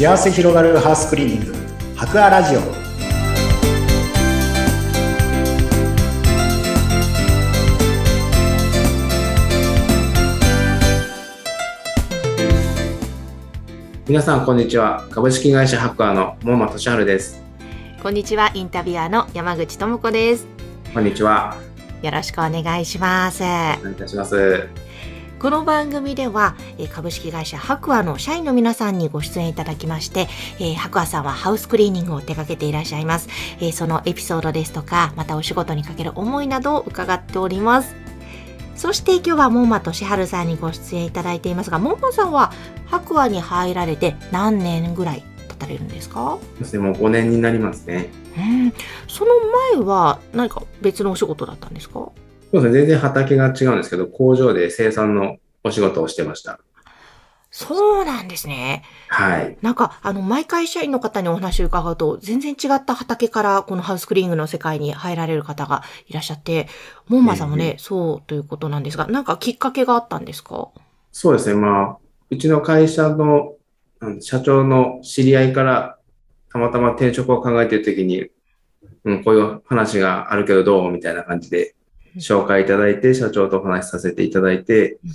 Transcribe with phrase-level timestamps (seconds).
[0.00, 1.54] 幸せ広がるハウスクリーニング。
[1.94, 2.60] 博アラジオ。
[14.08, 15.06] 皆さんこんにちは。
[15.10, 17.42] 株式会社ハッカーの桃間俊治です。
[18.02, 20.46] こんにちは、インタビュアーの山口智子です。
[20.94, 21.58] こんにちは。
[22.00, 23.42] よろしくお願いします。
[23.42, 24.66] お願いいたします
[25.40, 30.28] この番組では、えー株式会社白亜の社員の皆さんにご出演いただきまして、
[30.58, 33.28] えー白亜さんはハウスクリーニングを手掛けていらっしゃいます。
[33.58, 37.94] えーそのエピソードですとか、またお仕事にかける思いなどを伺っております。
[38.76, 42.52] そして今日はモンマとしはるさんにご出演いただいていますが、モンマさんは
[42.86, 46.38] 白亜に入られて何年ぐらい経たれるんですか？
[46.58, 48.72] そしてもう5年になりますねうん、
[49.08, 49.30] その
[49.74, 52.10] 前は何か別のお仕事だったんですか？
[52.50, 52.78] そうですね。
[52.80, 56.58] 全然畑が違うんですけど工場で生産のお仕事をしてました。
[57.52, 58.84] そうなんですね。
[59.08, 59.58] はい。
[59.60, 66.68] なんか、あの、毎回社員の方にお話を伺うと、全然違った畑からこのハウスクリーニングの世界に入られる方がいらっしゃって、
[67.08, 70.68] モンマさんもね、えそうということなんですが、なんかきっかけがあったんですか？
[71.10, 71.60] そうですね。
[71.60, 71.98] まあ
[72.30, 73.54] うちの会社の
[74.00, 75.98] うん社長の知り合いから
[76.52, 78.28] たまたま転職を考えている時に、
[79.04, 81.74] うん、こういう話があるけどどうみたいな感じで
[82.16, 85.10] 紹介いただいて、社長とお話しさせていただいてうん、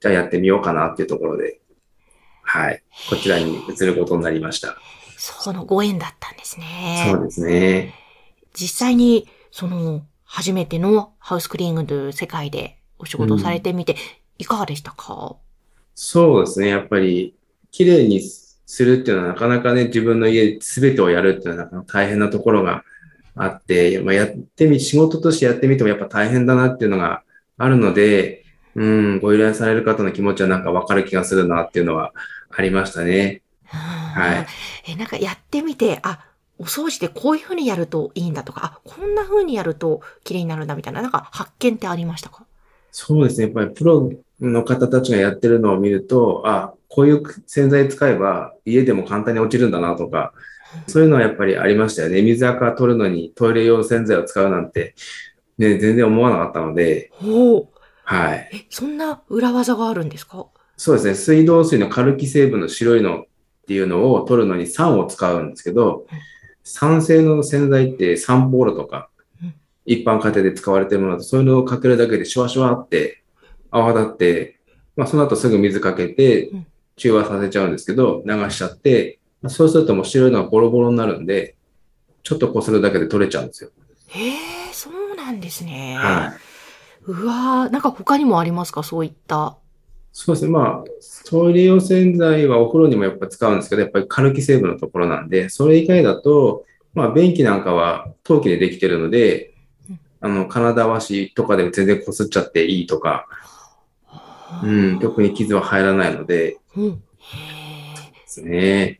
[0.00, 1.60] じゃあやってみようかなっていうところで、
[2.42, 4.76] はい、こちらに移ることになりました。
[5.16, 7.08] そのご縁だったんですね。
[7.10, 7.94] そうですね。
[8.54, 13.96] 実際に、その、初めてのハウスクリーニングという世界でお仕事をされてみて、
[14.38, 15.36] いかがでしたか？
[15.94, 16.68] そうですね。
[16.68, 17.34] やっぱり、
[17.72, 22.84] 綺麗にするっていうのはなかなかね、自分の家全てをやるっていうのはなかなか大変なところが
[23.42, 27.22] あって、まあ、やってみ、仕事としてやってみてもやっぱ大変だなっていうのが
[27.56, 32.12] あるので、うん、ご依頼される方の気持ちはなんかわかる気がするなっていうのは
[32.50, 33.40] ありましたね。
[33.64, 34.46] はい
[34.92, 36.26] え、なんかやってみて、あ、
[36.58, 42.44] お掃除でこういう風にやるといいんだとか、あ、こんな風にやると綺麗になるんだみたいな、なんか発見ってありましたか？
[42.92, 43.44] そうですね。
[43.44, 50.34] やっぱりプロの方たちがやってるのを見ると、あ、こういう洗剤使えば家でも簡単に落ちるんだなとか、
[50.86, 52.22] そういうのはやっぱりありましたよね。
[52.22, 54.94] 水垢取るのにトイレ用洗剤を使うなんて、
[55.58, 57.10] ね、全然思わなかったので。
[58.04, 58.50] はい。
[58.52, 60.46] え、そんな裏技があるんですか？
[60.76, 61.14] そうですね。
[61.14, 63.24] 水道水のカルキ成分の白いのっ
[63.66, 66.06] ていうのを取るのに酸を使うんですけど、
[66.64, 69.10] 酸性の洗剤ってサンポールとか
[69.42, 69.54] うん、
[69.84, 73.22] 一般家庭で使われてるものだと、そういうのをかけるだけでシュワシュワって
[73.70, 74.58] 泡立って、
[74.96, 76.66] まあその後すぐ水かけてうん
[76.96, 81.56] 中和させちゃうんですけど、流しちゃって、そうするともう白いのがボロボロになるんで、
[82.22, 83.70] ちょっとこするだけで取れちゃうんですよ。
[84.08, 84.34] へえ、
[84.72, 85.96] そうなんですね。
[85.96, 86.40] はい。
[87.06, 88.82] うわーなんか他にもありますか？
[88.82, 89.56] そういった。
[90.12, 90.50] そうですね。
[90.50, 90.84] まあ、
[91.26, 99.54] トイレ用洗剤はお風呂にもやっぱ使うんですけど、やっぱりカルキ成分のところなんで、それ以外だと、まあ、便器なんかは陶器でできてるので
[99.88, 103.28] うん、あの、金わしとかでも全然こすっちゃっていいとか、
[104.64, 107.02] うん、特に傷は入らないのでうん。
[107.18, 108.99] へですね。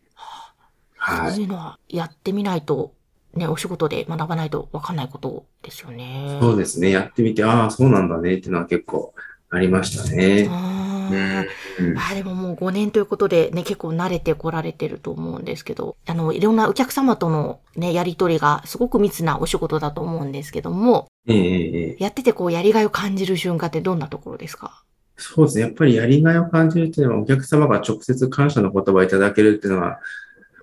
[1.17, 1.21] え。
[1.23, 1.33] はい。
[1.33, 2.95] そういうのはやってみないと、
[3.35, 6.39] ね、お仕事で学ばないとわかんないことですよね。
[6.41, 6.91] そうですね。
[6.91, 9.15] やってみて、ああ、そうなんだねっていうのは結構
[9.51, 10.49] ありましたね。
[10.51, 11.91] あうーん。
[11.91, 24.83] うんあでももう5年ということでね、結構慣れてこられてると思うんですけど、あの、いろんなお客様とのね、やりとりがすごく密なお仕事だと思うんですけども、ええええええやっててこう、やりがいを感じる瞬間ってどんなところですか？
[25.17, 25.63] そうですね。
[25.65, 30.01] やっぱりやりがいを感じるっていうのは、お客様が直接感謝の言葉をいただけるっていうのは、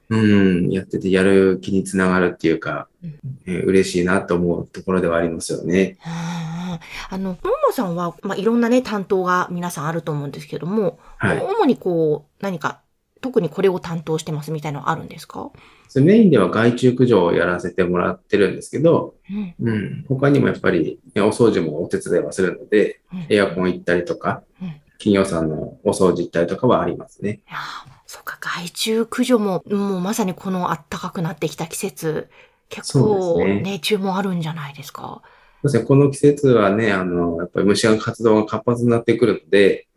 [0.09, 5.97] うん、やっててやる気につながるっていうか、うんえー嬉しいなと思うところではありますよね。
[6.03, 6.79] あ
[7.11, 7.35] の、も
[7.67, 11.39] もさんは、まあ、いろんなね、担当が皆さんあると思うんですけども、はい。
[11.39, 12.81] 主にこう、何か、
[13.19, 15.51] 特にこれを担当してますみたいなのあるんですか？
[15.95, 19.55] メインでは害虫駆除をやらせてもらってるんですけど、うん。
[19.59, 27.41] うん、他にもやっぱり、ねお掃除もお手伝いはするので、うんエアコン行ったりとかうん、企業さんのお掃除行ったりとかはありますね。
[27.47, 32.29] いやーそっか、害虫駆除も、もうまさにこの暖かくなってきた季節、
[32.69, 35.21] 結構ねね、注文あるんじゃないですか？
[35.61, 39.87] そうですね、この季節はね、あの、やっぱり虫が活動が活発になってくるので、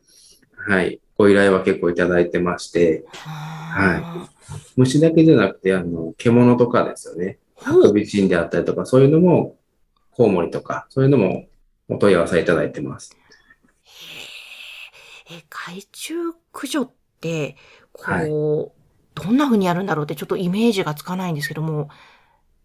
[0.69, 4.29] はい、ご依頼は結構いただいてまして、は
[4.77, 7.39] 虫だけじゃなくて、あの、獣とかですよね。
[7.57, 9.57] ハクビシンであったりとか、そういうのも、
[10.11, 11.47] コウモリとか、そういうのも
[11.89, 13.17] お問い合わせいただいてます。
[15.31, 16.15] え、害虫
[16.53, 17.57] 駆除って、
[17.93, 21.89] こう、どんな風にやるんだろうってちょっとイメージがつかないんですけども、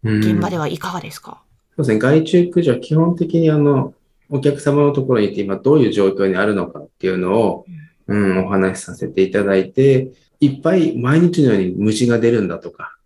[0.04, 0.18] うん。
[0.18, 1.42] 現場ではいかがですか、
[1.76, 3.94] そうですね、害虫駆除は基本的にあの、
[4.28, 7.64] お客様のところに行って今どういう状況にあるのかっていうのを、
[8.08, 10.08] うん、お話しさせていただいて、
[10.40, 12.96] いっぱい毎日のように虫が出るんだとか、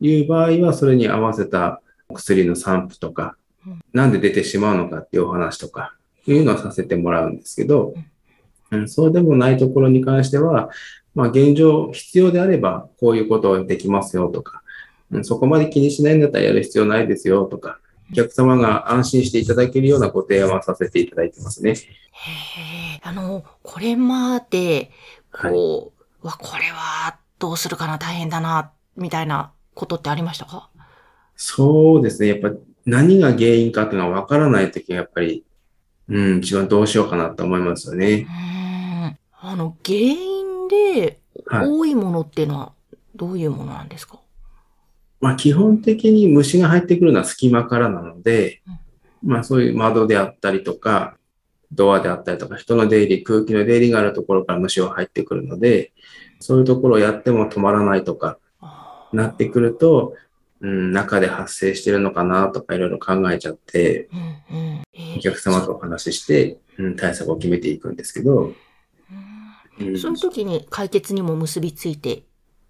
[0.00, 1.82] いう場合は、それに合わせた
[2.12, 3.36] 薬の散布とか
[3.66, 5.94] うん、なんで出てしまうのかっていうお話とか、
[6.26, 7.94] いうのをさせてもらうんですけど、
[8.70, 10.70] うん、そうでもないところに関しては、
[11.14, 14.62] まあ現状必要であればこういうことをできますよとか、
[15.10, 17.78] うん、そこまで気にしないんだったらやる必要ないですよとか、
[18.10, 21.70] お客様が安心していただけるようなご提案はさせていただいてますね。
[21.70, 21.74] へ
[22.96, 24.90] え、あの、これまで、
[25.32, 25.92] こ
[26.22, 30.68] う、わ、これはどうするかな、大変だな、みたいなことってありましたか？
[31.36, 32.28] そうですね。
[32.28, 32.50] やっぱ
[32.84, 35.44] 何が原因かっていうのは分からないときはやっぱり、
[36.08, 38.22] うん、一番どうしようかなと思いますようね。
[38.22, 39.18] ん。
[39.40, 40.39] あの、原因
[40.70, 41.68] ではい。
[41.68, 42.72] 多いものっていうのは
[43.14, 44.20] どういうものなんですか？
[45.20, 48.62] まあ基本的に虫が入ってくるのは隙間からなので、
[49.22, 51.16] まあそういう窓であったりとか、
[51.72, 55.92] ドアであったりとか、人の出入り、空気の出入りがあるところから虫は入ってくるので、
[56.40, 58.38] そういうところをやっても止まらないとか、
[59.12, 60.14] なってくると、
[60.60, 64.08] うん、中で発生してるのかなとかいろいろ考えちゃって、
[64.50, 64.82] うんうん。
[64.92, 68.56] えお客様とお話しして、うん、対策を決めていくんですけど、うん
[69.98, 72.24] その時に解決にも結びついて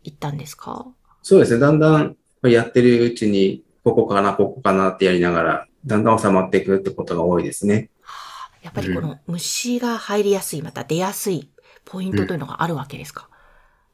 [0.04, 0.86] いったんですか？
[1.22, 1.60] そうですね。
[1.60, 7.90] だんだんやってるうちに、ここかな、ここかなってやりながら、だんだん収まっていくってことが多いですね。
[8.02, 11.50] はあやっぱりこの虫が入りやすい、また出やすい
[11.84, 13.28] ポイントというのがあるわけですか、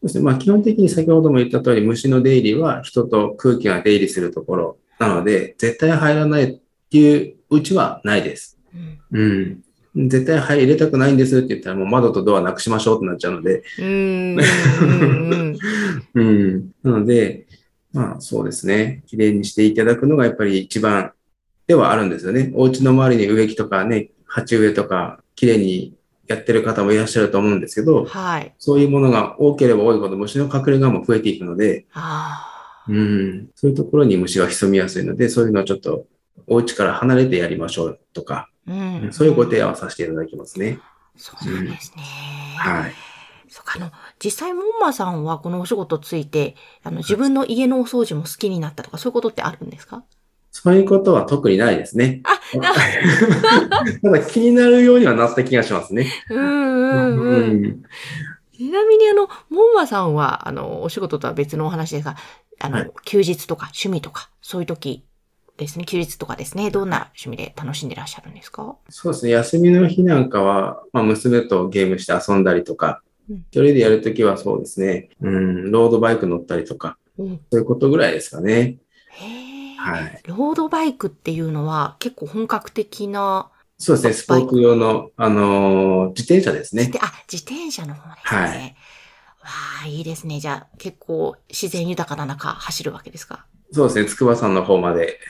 [0.00, 0.24] そうですね。
[0.24, 6.60] まあ基本的に先ほども言った通り、虫の出入りは人と空気が出入りするところなので、絶対入らないっ
[6.90, 8.58] ていううちはないです。
[8.74, 9.62] うんうん。
[9.96, 15.58] 絶対入れたくないんですって言ったらもう窓とドアなくしましょうってなっちゃうので、うーんうん
[16.14, 16.70] うん。
[16.82, 17.46] なので、
[17.92, 19.02] まあそうですね。
[19.06, 21.12] 綺麗にしていただくのがやっぱり一番
[21.66, 22.52] ではあるんですよね。
[22.54, 25.94] お家の周りに植木とかね、鉢植えとか綺麗に
[26.26, 28.54] やってる方もいらっしゃると思うんですけど、はい。
[28.58, 31.86] そういうものが多ければ多いほど虫の隠れ家も増えていくので。
[32.88, 36.06] うん、そういうところに虫が潜みやすいので、そういうのをちょっと
[36.46, 39.08] お家から離れてやりましょうとか、うん。
[39.12, 40.78] そういうご提案をさせていただきますね。
[41.16, 42.02] そうなんですね。
[42.58, 42.92] はい。
[43.48, 43.90] そうか、あの、
[44.22, 50.04] 実際、モンマさんはこのお仕事ついて、あの、自分の家のお掃除も好きになったとか、そういうことってあるんですか？
[50.50, 52.22] そういうことは特にないですね。
[52.24, 52.72] あ、 な、
[54.02, 56.10] ただ気になるようにはなった気がしますね。
[56.30, 57.62] うんうんうん。
[57.62, 57.82] ん
[58.56, 62.16] ちなみにあの、モンマさんは、あの、お仕事とは別のお話ですが、
[62.58, 65.04] あの、はい休日とか趣味とか、そういう時
[65.56, 68.76] ですね、休日とかですね、どんな趣味で楽しんでらっしゃるんですか？
[68.88, 69.32] そうですね。
[69.32, 75.08] 休みの日なんかは、まあ、娘とゲームして遊んだりとかうん、一人でやるときはそうですね。
[75.20, 77.40] うん、ロードバイク乗ったりとか、うん。
[77.50, 78.76] そういうことぐらいですかね。
[79.78, 80.22] はい。
[80.26, 84.12] ロードバイクっていうのは結構本格的な、そうですね。
[84.12, 86.92] スポーツ用の、あのー自転車ですね。
[87.00, 88.40] あ、自転車の方ですね。
[88.40, 88.76] はい
[89.46, 89.52] わ
[89.84, 90.40] あ、いいですね。
[90.40, 93.46] じゃあ、結構自然豊かな中走るわけですか？
[93.70, 94.08] そうですね。
[94.08, 95.20] 筑波山の方まで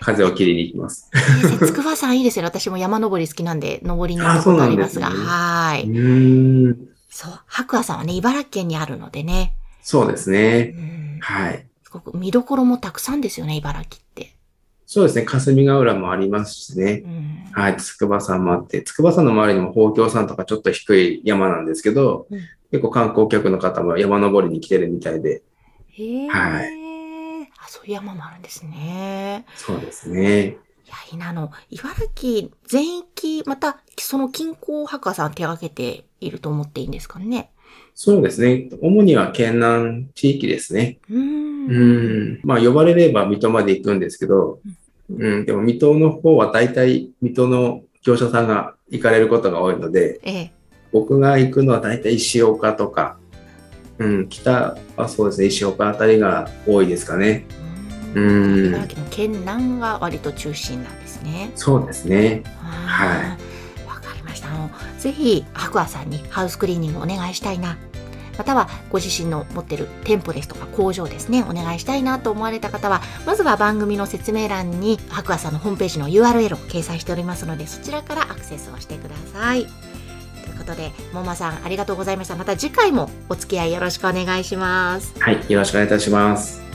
[0.00, 1.10] 風を切りに行きます。
[1.14, 2.48] えー、筑波山いいですよね。
[2.48, 5.10] 私も山登り好きなんで、登りに行ったことありますが。
[5.10, 5.90] すねはーい。
[5.90, 6.88] うーん。
[7.08, 7.32] そう。
[7.46, 9.54] 白亜さんはね、茨城県にあるのでね。
[9.82, 10.62] そうですうね。
[10.62, 11.18] ん。
[11.20, 11.66] はい。
[11.82, 14.34] すごく見どころもたくさんですよね、茨城って。
[14.86, 15.22] そうですね。
[15.22, 17.08] 霞ヶ浦もありますしねう。
[17.08, 17.52] ん。
[17.52, 17.76] はい。
[17.76, 25.42] 筑波山もあって、筑波山の周りにも宝鏡山とかちょっと低い山なんですけど、うん結構観光客の方も山登りに来てるみたいで、
[25.88, 26.28] へえ。
[26.28, 26.60] はあ、
[27.70, 29.46] そういう山もあるんですね。
[29.54, 30.46] そうですね。
[30.48, 37.52] いや、いいな、あの、茨城全域、また、その近郊博さん手掛けていると思っていいんですかね。
[37.94, 38.68] そうですね。
[38.82, 40.98] 主には県南地域ですね。
[41.08, 41.66] うーん。
[41.68, 42.40] うん。
[42.42, 44.58] まあ、呼ばれれば水戸まで行くんですけど、
[45.08, 45.46] うん。
[45.46, 50.52] でも、水戸の方は大体、水戸の業者さんが行かれることが多いので、ええ。
[50.90, 53.20] 僕が行くのは大体石岡とか、
[53.98, 57.46] うん、北はそうですね、石岡あたりが多いですかね。
[58.14, 58.66] うん。
[58.68, 61.52] 茨城の県南が割と中心なんですね。
[61.54, 62.42] そうですね。
[62.54, 63.36] は
[63.84, 63.86] い。
[63.86, 64.48] わかりました。
[64.48, 67.76] あの、ぜひ、白亜さんにハウスクリーニングお願いしたいな。
[68.40, 79.66] または、ご自身の持ってる店舗ですとか工場ですね、お願いしたいなと思われた方は、まずは番組の説明欄に、白亜さんのホームページの URL を掲載しておりますので、そちらからアクセスをしてください。
[80.44, 82.36] ということで、もまさん、ありがとうございました。
[82.36, 85.12] また次回もお付き合いよろしくお願いします。
[85.20, 85.44] はい。
[85.52, 86.69] よろしくお願いいたします。